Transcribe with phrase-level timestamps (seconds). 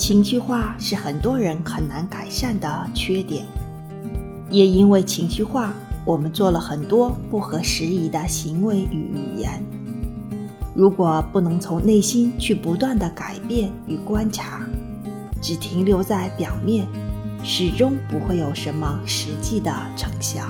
[0.00, 3.44] 情绪化是很多人很难改善的缺点，
[4.48, 5.74] 也因为情绪化，
[6.06, 9.62] 我们做了很多不合时宜的行为与语言。
[10.74, 14.66] 如果不能从内心去不断的改变与观察，
[15.38, 16.88] 只停留在表面，
[17.44, 20.46] 始终不会有什么实际的成效。